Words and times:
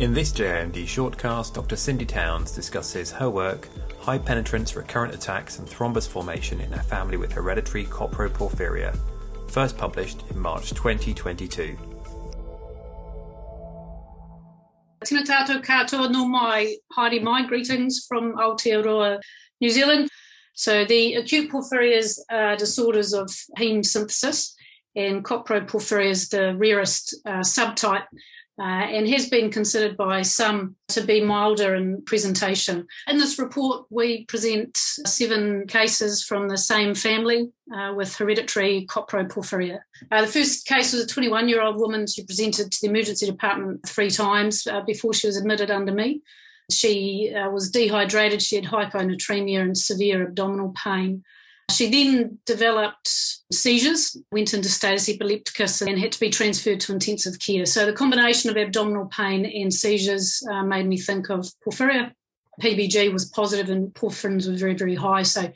In 0.00 0.14
this 0.14 0.32
JMD 0.32 0.84
shortcast, 0.84 1.52
Dr. 1.52 1.76
Cindy 1.76 2.06
Towns 2.06 2.52
discusses 2.52 3.12
her 3.12 3.28
work, 3.28 3.68
high 3.98 4.16
penetrance 4.16 4.74
recurrent 4.74 5.12
attacks 5.12 5.58
and 5.58 5.68
thrombus 5.68 6.08
formation 6.08 6.58
in 6.62 6.72
a 6.72 6.82
family 6.82 7.18
with 7.18 7.30
hereditary 7.32 7.84
coproporphyria, 7.84 8.98
first 9.50 9.76
published 9.76 10.22
in 10.30 10.38
March 10.38 10.70
2022. 10.70 11.76
Tina 15.04 15.22
katoa 15.22 16.10
no 16.10 16.26
mai, 16.26 16.76
Heidi 16.92 17.18
my 17.18 17.46
greetings 17.46 18.06
from 18.08 18.36
Aotearoa, 18.36 19.20
New 19.60 19.68
Zealand. 19.68 20.08
So 20.54 20.86
the 20.86 21.16
acute 21.16 21.50
porphyrias 21.50 22.18
are 22.30 22.56
disorders 22.56 23.12
of 23.12 23.28
heme 23.58 23.84
synthesis 23.84 24.56
and 24.96 25.22
coproporphyria 25.22 26.08
is 26.08 26.30
the 26.30 26.56
rarest 26.56 27.16
uh, 27.26 27.40
subtype 27.40 28.06
uh, 28.58 28.62
and 28.62 29.08
has 29.08 29.28
been 29.28 29.50
considered 29.50 29.96
by 29.96 30.22
some 30.22 30.76
to 30.88 31.00
be 31.00 31.20
milder 31.22 31.74
in 31.74 32.02
presentation. 32.02 32.86
In 33.06 33.18
this 33.18 33.38
report, 33.38 33.86
we 33.90 34.24
present 34.26 34.76
seven 34.76 35.66
cases 35.66 36.22
from 36.22 36.48
the 36.48 36.58
same 36.58 36.94
family 36.94 37.50
uh, 37.74 37.94
with 37.96 38.14
hereditary 38.14 38.86
coproporphyria. 38.86 39.78
Uh, 40.10 40.20
the 40.22 40.26
first 40.26 40.66
case 40.66 40.92
was 40.92 41.04
a 41.04 41.06
21 41.06 41.48
year 41.48 41.62
old 41.62 41.76
woman. 41.76 42.06
She 42.06 42.24
presented 42.24 42.70
to 42.70 42.78
the 42.82 42.88
emergency 42.88 43.26
department 43.26 43.86
three 43.86 44.10
times 44.10 44.66
uh, 44.66 44.82
before 44.82 45.14
she 45.14 45.26
was 45.26 45.36
admitted 45.36 45.70
under 45.70 45.92
me. 45.92 46.20
She 46.70 47.34
uh, 47.34 47.50
was 47.50 47.70
dehydrated, 47.70 48.42
she 48.42 48.56
had 48.56 48.64
hyponatremia 48.64 49.60
and 49.60 49.76
severe 49.76 50.22
abdominal 50.22 50.72
pain. 50.72 51.24
She 51.70 51.90
then 51.90 52.38
developed 52.44 53.08
seizures, 53.52 54.16
went 54.30 54.54
into 54.54 54.68
status 54.68 55.08
epilepticus, 55.08 55.80
and 55.82 55.98
had 55.98 56.12
to 56.12 56.20
be 56.20 56.30
transferred 56.30 56.80
to 56.80 56.92
intensive 56.92 57.38
care. 57.38 57.66
So 57.66 57.86
the 57.86 57.92
combination 57.92 58.50
of 58.50 58.56
abdominal 58.56 59.06
pain 59.06 59.46
and 59.46 59.72
seizures 59.72 60.42
uh, 60.50 60.62
made 60.62 60.86
me 60.86 60.98
think 60.98 61.30
of 61.30 61.50
porphyria. 61.66 62.12
PBG 62.60 63.12
was 63.12 63.24
positive 63.26 63.70
and 63.70 63.92
porphyrins 63.94 64.46
were 64.46 64.56
very, 64.56 64.74
very 64.74 64.94
high. 64.94 65.22
So 65.22 65.50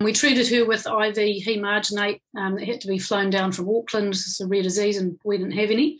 we 0.00 0.12
treated 0.12 0.48
her 0.48 0.64
with 0.64 0.86
IV 0.86 1.16
heme 1.44 1.60
arginate. 1.60 2.20
Um, 2.36 2.58
it 2.58 2.68
had 2.68 2.80
to 2.82 2.88
be 2.88 2.98
flown 2.98 3.30
down 3.30 3.52
from 3.52 3.68
Auckland. 3.68 4.08
It's 4.08 4.40
a 4.40 4.46
rare 4.46 4.62
disease, 4.62 4.96
and 4.96 5.18
we 5.24 5.38
didn't 5.38 5.58
have 5.58 5.70
any. 5.70 5.98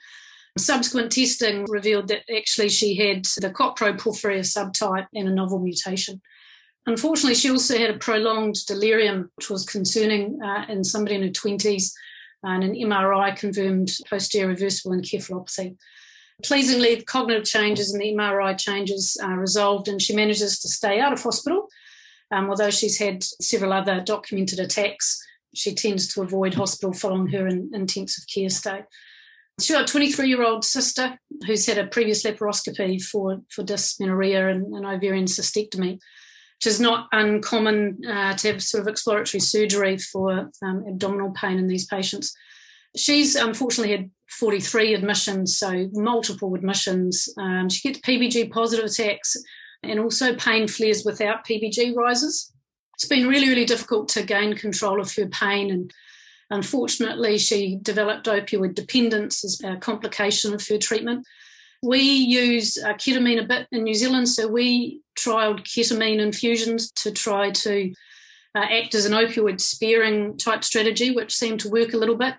Subsequent 0.56 1.12
testing 1.12 1.64
revealed 1.68 2.08
that 2.08 2.22
actually 2.34 2.68
she 2.68 2.94
had 2.96 3.24
the 3.24 3.50
coproporphyria 3.50 4.40
subtype 4.40 5.06
and 5.14 5.28
a 5.28 5.32
novel 5.32 5.60
mutation. 5.60 6.20
Unfortunately, 6.88 7.34
she 7.34 7.50
also 7.50 7.76
had 7.76 7.90
a 7.90 7.98
prolonged 7.98 8.64
delirium, 8.66 9.30
which 9.36 9.50
was 9.50 9.66
concerning 9.66 10.40
uh, 10.42 10.64
in 10.70 10.82
somebody 10.82 11.16
in 11.16 11.22
her 11.22 11.28
20s, 11.28 11.92
and 12.42 12.64
an 12.64 12.72
MRI 12.72 13.36
confirmed 13.36 13.90
posterior 14.08 14.48
reversible 14.48 14.96
encephalopathy. 14.96 15.76
Pleasingly, 16.42 16.94
the 16.94 17.04
cognitive 17.04 17.44
changes 17.44 17.92
and 17.92 18.00
the 18.00 18.14
MRI 18.14 18.56
changes 18.58 19.18
uh, 19.22 19.28
resolved, 19.34 19.88
and 19.88 20.00
she 20.00 20.16
manages 20.16 20.60
to 20.60 20.68
stay 20.68 20.98
out 20.98 21.12
of 21.12 21.22
hospital. 21.22 21.68
Um, 22.30 22.48
although 22.48 22.70
she's 22.70 22.98
had 22.98 23.22
several 23.22 23.74
other 23.74 24.00
documented 24.00 24.58
attacks, 24.58 25.22
she 25.54 25.74
tends 25.74 26.08
to 26.14 26.22
avoid 26.22 26.54
hospital 26.54 26.94
following 26.94 27.26
her 27.26 27.46
in 27.46 27.70
intensive 27.74 28.24
care 28.32 28.48
stay. 28.48 28.82
She's 29.60 29.76
got 29.76 29.90
a 29.90 29.92
23 29.92 30.26
year 30.26 30.42
old 30.42 30.64
sister 30.64 31.18
who's 31.46 31.66
had 31.66 31.76
a 31.76 31.86
previous 31.86 32.22
laparoscopy 32.22 33.02
for, 33.02 33.42
for 33.50 33.62
dysmenorrhea 33.62 34.48
and 34.48 34.74
an 34.74 34.86
ovarian 34.86 35.26
cystectomy 35.26 35.98
which 36.58 36.66
is 36.66 36.80
not 36.80 37.08
uncommon 37.12 38.00
uh, 38.04 38.34
to 38.34 38.48
have 38.52 38.62
sort 38.62 38.82
of 38.82 38.88
exploratory 38.88 39.40
surgery 39.40 39.96
for 39.96 40.50
um, 40.60 40.84
abdominal 40.88 41.30
pain 41.30 41.56
in 41.56 41.68
these 41.68 41.86
patients. 41.86 42.34
She's 42.96 43.36
unfortunately 43.36 43.96
had 43.96 44.10
43 44.28 44.94
admissions, 44.94 45.56
so 45.56 45.88
multiple 45.92 46.52
admissions. 46.56 47.28
Um, 47.38 47.68
she 47.68 47.88
gets 47.88 48.00
PBG 48.00 48.50
positive 48.50 48.86
attacks 48.86 49.36
and 49.84 50.00
also 50.00 50.34
pain 50.34 50.66
flares 50.66 51.04
without 51.04 51.46
PBG 51.46 51.94
rises. 51.94 52.52
It's 52.94 53.06
been 53.06 53.28
really, 53.28 53.48
really 53.48 53.64
difficult 53.64 54.08
to 54.10 54.24
gain 54.24 54.56
control 54.56 55.00
of 55.00 55.14
her 55.14 55.28
pain. 55.28 55.70
And 55.70 55.92
unfortunately, 56.50 57.38
she 57.38 57.78
developed 57.80 58.26
opioid 58.26 58.74
dependence 58.74 59.44
as 59.44 59.60
a 59.64 59.76
complication 59.76 60.52
of 60.54 60.66
her 60.66 60.78
treatment. 60.78 61.24
We 61.82 62.00
use 62.00 62.76
uh, 62.76 62.94
ketamine 62.94 63.42
a 63.42 63.46
bit 63.46 63.68
in 63.70 63.84
New 63.84 63.94
Zealand, 63.94 64.28
so 64.28 64.48
we 64.48 65.02
trialed 65.16 65.64
ketamine 65.64 66.18
infusions 66.18 66.90
to 66.92 67.12
try 67.12 67.50
to 67.50 67.92
uh, 68.54 68.66
act 68.70 68.94
as 68.94 69.06
an 69.06 69.12
opioid 69.12 69.60
sparing 69.60 70.36
type 70.38 70.64
strategy, 70.64 71.14
which 71.14 71.34
seemed 71.34 71.60
to 71.60 71.70
work 71.70 71.92
a 71.92 71.96
little 71.96 72.16
bit. 72.16 72.34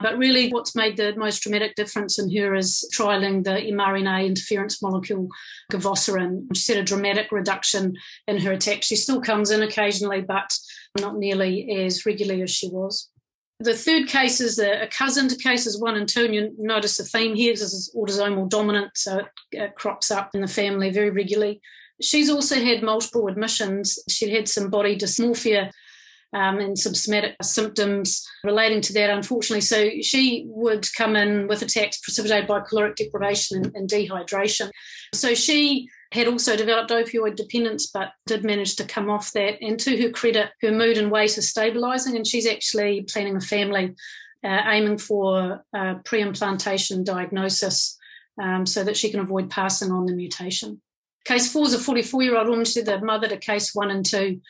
But 0.00 0.16
really, 0.16 0.48
what's 0.50 0.76
made 0.76 0.96
the 0.96 1.16
most 1.16 1.42
dramatic 1.42 1.74
difference 1.74 2.20
in 2.20 2.30
her 2.36 2.54
is 2.54 2.88
trialing 2.94 3.42
the 3.42 3.50
mRNA 3.50 4.26
interference 4.26 4.80
molecule 4.80 5.26
givosiran. 5.72 6.46
She's 6.54 6.68
had 6.68 6.76
a 6.76 6.84
dramatic 6.84 7.32
reduction 7.32 7.96
in 8.28 8.38
her 8.38 8.52
attacks. 8.52 8.86
She 8.86 8.94
still 8.94 9.20
comes 9.20 9.50
in 9.50 9.62
occasionally, 9.62 10.20
but 10.20 10.52
not 11.00 11.16
nearly 11.16 11.84
as 11.84 12.06
regularly 12.06 12.42
as 12.42 12.50
she 12.50 12.68
was. 12.68 13.08
The 13.60 13.74
third 13.74 14.06
case 14.06 14.40
is 14.40 14.60
a, 14.60 14.86
cousin 14.86 15.28
to 15.28 15.36
cases 15.36 15.80
one 15.80 15.96
and 15.96 16.08
two, 16.08 16.24
and 16.26 16.34
you 16.34 16.54
notice 16.58 17.00
a 17.00 17.04
theme 17.04 17.34
here. 17.34 17.52
This 17.52 17.62
is 17.62 17.92
autosomal 17.96 18.48
dominant, 18.48 18.92
so 18.94 19.22
it 19.50 19.74
crops 19.74 20.12
up 20.12 20.30
in 20.34 20.42
the 20.42 20.46
family 20.46 20.90
very 20.90 21.10
regularly. 21.10 21.60
She's 22.00 22.30
also 22.30 22.54
had 22.54 22.84
multiple 22.84 23.26
admissions. 23.26 23.98
She'd 24.08 24.32
had 24.32 24.48
some 24.48 24.70
body 24.70 24.96
dysmorphia 24.96 25.72
um, 26.32 26.60
and 26.60 26.78
some 26.78 26.94
somatic 26.94 27.34
symptoms 27.42 28.24
relating 28.44 28.80
to 28.82 28.92
that, 28.92 29.10
unfortunately. 29.10 29.62
So 29.62 29.90
she 30.02 30.44
would 30.46 30.86
come 30.96 31.16
in 31.16 31.48
with 31.48 31.62
attacks 31.62 31.98
precipitated 31.98 32.46
by 32.46 32.60
caloric 32.60 32.94
deprivation 32.94 33.64
and, 33.64 33.74
and 33.74 33.90
dehydration. 33.90 34.70
So 35.12 35.34
she 35.34 35.88
had 36.12 36.26
also 36.26 36.56
developed 36.56 36.90
opioid 36.90 37.36
dependence, 37.36 37.88
but 37.88 38.12
did 38.26 38.44
manage 38.44 38.76
to 38.76 38.84
come 38.84 39.10
off 39.10 39.32
that. 39.32 39.60
And 39.60 39.78
to 39.80 40.00
her 40.02 40.10
credit, 40.10 40.50
her 40.62 40.72
mood 40.72 40.96
and 40.96 41.10
weight 41.10 41.36
are 41.36 41.42
stabilising, 41.42 42.16
and 42.16 42.26
she's 42.26 42.46
actually 42.46 43.02
planning 43.02 43.36
a 43.36 43.40
family, 43.40 43.94
uh, 44.42 44.60
aiming 44.66 44.98
for 44.98 45.64
uh, 45.76 45.94
pre-implantation 46.04 47.04
diagnosis 47.04 47.98
um, 48.42 48.64
so 48.64 48.84
that 48.84 48.96
she 48.96 49.10
can 49.10 49.20
avoid 49.20 49.50
passing 49.50 49.92
on 49.92 50.06
the 50.06 50.14
mutation. 50.14 50.80
Case 51.26 51.52
four 51.52 51.66
is 51.66 51.74
a 51.74 51.78
44-year-old 51.78 52.48
woman. 52.48 52.64
She's 52.64 52.84
the 52.84 53.00
mother 53.00 53.28
to 53.28 53.36
case 53.36 53.74
one 53.74 53.90
and 53.90 54.04
two. 54.04 54.40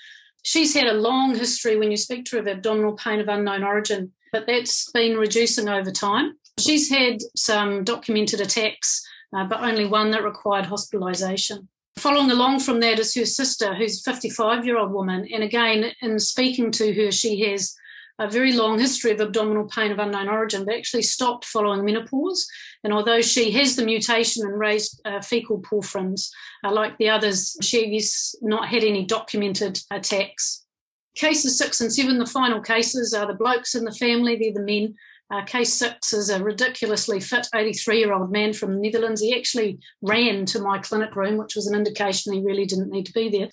She's 0.44 0.75
had 0.75 0.86
a 0.86 0.92
long 0.92 1.34
history 1.34 1.76
when 1.76 1.90
you 1.90 1.96
speak 1.96 2.25
to 2.26 2.36
her 2.36 2.42
of 2.42 2.46
abdominal 2.46 2.92
pain 2.92 3.19
of 3.19 3.26
unknown 3.26 3.64
origin, 3.64 4.12
but 4.32 4.46
that's 4.46 4.90
been 4.92 5.16
reducing 5.16 5.69
over 5.69 5.90
time. 5.90 6.34
She's 6.60 6.88
had 6.88 7.19
some 7.34 7.82
documented 7.82 8.40
attacks 8.40 9.04
uh, 9.37 9.44
but 9.44 9.61
only 9.61 9.87
one 9.87 10.11
that 10.11 10.25
required 10.25 10.66
hospitalisation. 10.66 11.66
Following 11.99 12.31
along 12.31 12.61
from 12.61 12.81
that 12.81 12.99
is 12.99 13.15
her 13.15 13.27
sister, 13.27 13.75
who's 13.75 14.06
a 14.06 14.11
55 14.12 14.65
year 14.65 14.78
old 14.78 14.93
woman. 14.93 15.28
And 15.33 15.43
again, 15.43 15.93
in 16.00 16.19
speaking 16.19 16.71
to 16.72 16.94
her, 16.94 17.11
she 17.11 17.41
has 17.41 17.75
a 18.21 18.28
very 18.28 18.53
long 18.53 18.78
history 18.78 19.12
of 19.12 19.21
abdominal 19.21 19.69
pain 19.69 19.93
of 19.93 19.99
unknown 19.99 20.28
origin, 20.28 20.65
but 20.65 20.75
actually 20.75 21.03
stopped 21.03 21.44
following 21.44 21.84
menopause. 21.84 22.47
And 22.83 22.93
although 22.93 23.21
she 23.21 23.50
has 23.53 23.77
the 23.77 23.84
mutation 23.84 24.44
and 24.44 24.59
raised 24.59 25.00
uh, 25.05 25.21
fecal 25.21 25.61
porphyrins, 25.61 26.28
uh, 26.65 26.72
like 26.72 26.99
the 26.99 27.09
others, 27.09 27.56
she's 27.62 28.34
not 28.43 28.69
had 28.69 28.83
any 28.83 29.05
documented 29.05 29.81
attacks. 29.91 30.65
Cases 31.15 31.59
six 31.59 31.81
and 31.81 31.93
seven, 31.93 32.19
the 32.19 32.27
final 32.27 32.61
cases, 32.61 33.15
are 33.15 33.27
the 33.27 33.34
blokes 33.34 33.75
in 33.75 33.84
the 33.84 33.93
family, 33.93 34.37
they're 34.37 34.53
the 34.53 34.61
men. 34.61 34.94
Uh, 35.31 35.44
case 35.44 35.75
six 35.75 36.12
is 36.15 36.31
a 36.31 36.43
ridiculously 36.43 37.21
fit 37.21 37.47
83 37.55 37.99
year 37.99 38.15
old 38.15 38.33
man 38.33 38.53
from 38.53 38.75
the 38.75 38.81
Netherlands. 38.81 39.21
He 39.21 39.37
actually 39.37 39.78
ran 40.00 40.47
to 40.47 40.61
my 40.61 40.78
clinic 40.78 41.15
room, 41.15 41.37
which 41.37 41.55
was 41.55 41.66
an 41.66 41.77
indication 41.77 42.33
he 42.33 42.41
really 42.41 42.65
didn't 42.65 42.91
need 42.91 43.06
to 43.06 43.12
be 43.12 43.28
there. 43.28 43.49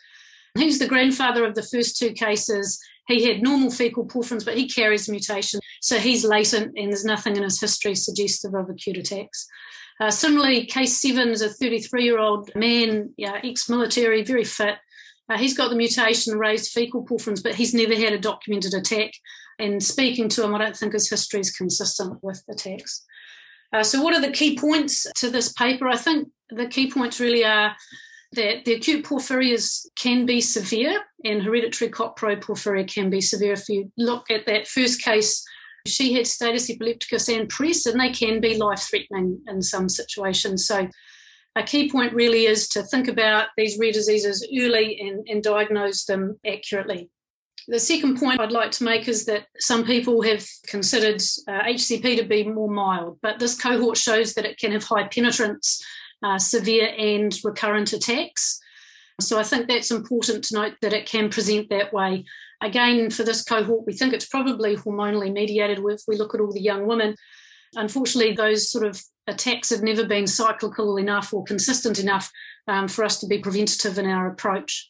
He's 0.58 0.80
the 0.80 0.88
grandfather 0.88 1.46
of 1.46 1.54
the 1.54 1.64
first 1.64 1.98
two 1.98 2.14
cases. 2.14 2.80
He 3.08 3.26
had 3.26 3.44
normal 3.44 3.70
fecal 3.70 4.08
porphyrins, 4.08 4.46
but 4.46 4.58
he 4.58 4.70
carries 4.70 5.10
mutation. 5.10 5.60
So 5.82 5.98
he's 5.98 6.24
latent 6.24 6.78
and 6.78 6.92
there's 6.92 7.04
nothing 7.04 7.36
in 7.36 7.44
his 7.44 7.60
history 7.60 7.94
suggestive 7.94 8.54
of 8.54 8.70
acute 8.70 8.98
attacks. 8.98 9.46
Uh, 10.00 10.12
similarly, 10.12 10.66
case 10.66 10.98
seven 10.98 11.30
is 11.30 11.42
a 11.42 11.50
33 11.50 12.04
year 12.04 12.20
old 12.20 12.50
man, 12.56 13.14
yeah, 13.18 13.40
ex 13.44 13.70
military, 13.70 14.24
very 14.24 14.44
fit. 14.44 14.78
Uh, 15.30 15.38
he's 15.38 15.58
got 15.58 15.70
the 15.70 15.76
mutation, 15.76 16.38
raised 16.38 16.72
fecal 16.72 17.06
porphyrins, 17.06 17.42
but 17.42 17.56
he's 17.56 17.74
never 17.74 17.96
had 17.96 18.14
a 18.14 18.20
documented 18.20 18.74
attack. 18.74 19.12
And 19.58 19.82
speaking 19.82 20.30
to 20.30 20.44
him, 20.44 20.54
I 20.54 20.60
don't 20.60 20.76
think 20.76 20.94
his 20.94 21.10
history 21.10 21.40
is 21.40 21.52
consistent 21.52 22.24
with 22.24 22.44
text. 22.58 23.06
Uh, 23.74 23.84
so, 23.84 24.02
what 24.02 24.14
are 24.14 24.22
the 24.22 24.32
key 24.32 24.58
points 24.58 25.08
to 25.16 25.30
this 25.30 25.52
paper? 25.54 25.88
I 25.88 25.98
think 25.98 26.30
the 26.50 26.68
key 26.68 26.92
points 26.92 27.20
really 27.20 27.44
are 27.44 27.76
that 28.34 28.66
the 28.66 28.74
acute 28.74 29.06
porphyrias 29.06 29.86
can 29.96 30.26
be 30.26 30.42
severe 30.42 31.00
and 31.24 31.42
hereditary 31.42 31.90
coproporphyria 31.90 32.88
can 32.88 33.10
be 33.10 33.22
severe. 33.22 33.54
If 33.54 33.70
you 33.70 33.92
look 33.98 34.30
at 34.30 34.46
that 34.46 34.68
first 34.68 35.02
case, 35.02 35.44
she 35.88 36.14
had 36.14 36.28
status 36.28 36.70
epilepticus 36.70 37.30
and 37.30 37.50
PRES, 37.50 37.86
and 37.86 38.00
they 38.00 38.12
can 38.12 38.42
be 38.42 38.58
life 38.58 38.88
threatening 38.90 39.40
in 39.48 39.62
some 39.62 39.90
situations. 39.90 40.68
So, 40.68 40.88
a 41.56 41.64
key 41.64 41.90
point 41.90 42.14
really 42.14 42.46
is 42.46 42.68
to 42.70 42.84
think 42.84 43.08
about 43.08 43.48
these 43.56 43.78
rare 43.80 43.92
diseases 43.92 44.48
early 44.60 45.00
and, 45.00 45.28
and 45.28 45.42
diagnose 45.42 46.06
them 46.06 46.40
accurately. 46.46 47.10
The 47.68 47.80
second 47.80 48.20
point 48.20 48.40
I'd 48.40 48.52
like 48.52 48.72
to 48.72 48.84
make 48.84 49.08
is 49.08 49.26
that 49.26 49.48
some 49.58 49.86
people 49.86 50.22
have 50.22 50.46
considered 50.68 51.22
uh, 51.48 51.64
HCP 51.64 52.18
to 52.18 52.24
be 52.24 52.44
more 52.44 52.70
mild, 52.70 53.18
but 53.22 53.40
this 53.40 53.60
cohort 53.60 53.98
shows 53.98 54.34
that 54.34 54.46
it 54.46 54.60
can 54.60 54.72
have 54.72 54.84
high 54.84 55.08
penetrance 55.08 55.84
uh, 56.24 56.38
severe 56.38 56.94
and 56.98 57.36
recurrent 57.44 57.94
attacks. 57.94 58.60
So 59.20 59.40
I 59.40 59.44
think 59.44 59.68
that's 59.68 59.92
important 59.92 60.44
to 60.46 60.56
note 60.56 60.76
that 60.82 60.94
it 60.94 61.08
can 61.08 61.30
present 61.30 61.70
that 61.70 61.94
way. 61.94 62.26
Again, 62.62 63.10
for 63.10 63.24
this 63.24 63.44
cohort, 63.44 63.88
we 63.88 63.94
think 63.94 64.14
it's 64.14 64.28
probably 64.28 64.76
hormonally 64.76 65.32
mediated 65.32 65.80
if 65.80 66.02
we 66.08 66.18
look 66.18 66.36
at 66.36 66.42
all 66.42 66.52
the 66.52 66.62
young 66.62 66.86
women. 66.86 67.16
Unfortunately, 67.76 68.34
those 68.34 68.70
sort 68.70 68.86
of 68.86 69.02
attacks 69.28 69.70
have 69.70 69.84
never 69.84 70.06
been 70.06 70.28
cyclical 70.28 70.98
enough 70.98 71.34
or 71.34 71.44
consistent 71.44 72.00
enough 72.00 72.32
um, 72.68 72.88
for 72.88 73.04
us 73.04 73.20
to 73.20 73.28
be 73.28 73.40
preventative 73.40 73.98
in 73.98 74.06
our 74.06 74.28
approach. 74.28 74.90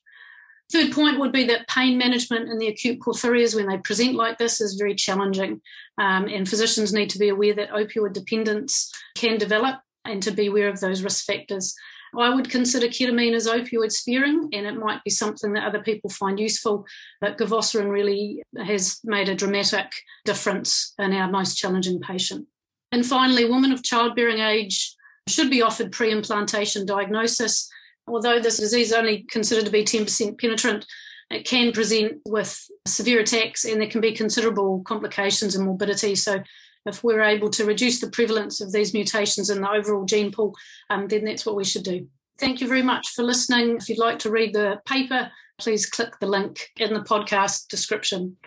Third 0.71 0.93
point 0.93 1.19
would 1.19 1.31
be 1.31 1.43
that 1.45 1.67
pain 1.67 1.97
management 1.97 2.49
in 2.49 2.57
the 2.57 2.67
acute 2.67 2.99
porphyrias 2.99 3.55
when 3.55 3.67
they 3.67 3.77
present 3.77 4.15
like 4.15 4.37
this 4.37 4.59
is 4.59 4.75
very 4.75 4.95
challenging, 4.95 5.61
um, 5.99 6.25
and 6.25 6.49
physicians 6.49 6.91
need 6.91 7.09
to 7.11 7.19
be 7.19 7.29
aware 7.29 7.53
that 7.53 7.69
opioid 7.69 8.13
dependence 8.13 8.91
can 9.15 9.37
develop 9.37 9.79
and 10.05 10.23
to 10.23 10.31
be 10.31 10.47
aware 10.47 10.67
of 10.67 10.79
those 10.79 11.03
risk 11.03 11.25
factors. 11.25 11.75
I 12.17 12.33
would 12.33 12.49
consider 12.49 12.87
ketamine 12.87 13.33
as 13.33 13.47
opioid 13.47 13.91
sparing, 13.91 14.49
and 14.53 14.65
it 14.65 14.77
might 14.77 15.03
be 15.03 15.09
something 15.11 15.53
that 15.53 15.67
other 15.67 15.81
people 15.81 16.09
find 16.09 16.39
useful, 16.39 16.85
but 17.21 17.37
givosiran 17.37 17.91
really 17.91 18.41
has 18.57 18.99
made 19.03 19.29
a 19.29 19.35
dramatic 19.35 19.91
difference 20.23 20.93
in 20.97 21.13
our 21.13 21.29
most 21.29 21.55
challenging 21.57 21.99
patient. 21.99 22.47
And 22.95 23.05
finally, 23.05 23.43
women 23.43 23.73
of 23.73 23.83
childbearing 23.83 24.39
age 24.39 24.95
should 25.27 25.49
be 25.49 25.61
offered 25.61 25.91
pre 25.91 26.11
implantation 26.11 26.85
diagnosis. 26.85 27.69
Although 28.07 28.39
this 28.39 28.57
disease 28.57 28.87
is 28.87 28.93
only 28.93 29.23
considered 29.29 29.65
to 29.65 29.71
be 29.71 29.83
10% 29.83 30.39
penetrant, 30.39 30.85
it 31.29 31.45
can 31.45 31.73
present 31.73 32.21
with 32.25 32.57
severe 32.87 33.19
attacks 33.19 33.65
and 33.65 33.81
there 33.81 33.89
can 33.89 33.99
be 33.99 34.13
considerable 34.13 34.81
complications 34.83 35.57
and 35.57 35.65
morbidity. 35.65 36.15
So, 36.15 36.41
if 36.85 37.03
we're 37.03 37.21
able 37.21 37.49
to 37.49 37.65
reduce 37.65 37.99
the 37.99 38.09
prevalence 38.09 38.61
of 38.61 38.71
these 38.71 38.93
mutations 38.93 39.49
in 39.49 39.59
the 39.59 39.69
overall 39.69 40.05
gene 40.05 40.31
pool, 40.31 40.55
um, 40.89 41.09
then 41.09 41.25
that's 41.25 41.45
what 41.45 41.57
we 41.57 41.65
should 41.65 41.83
do. 41.83 42.07
Thank 42.39 42.61
you 42.61 42.67
very 42.69 42.83
much 42.83 43.09
for 43.09 43.23
listening. 43.23 43.75
If 43.75 43.89
you'd 43.89 43.97
like 43.97 44.19
to 44.19 44.31
read 44.31 44.53
the 44.53 44.79
paper, 44.85 45.29
please 45.57 45.85
click 45.85 46.17
the 46.21 46.27
link 46.27 46.71
in 46.77 46.93
the 46.93 47.01
podcast 47.01 47.67
description. 47.67 48.37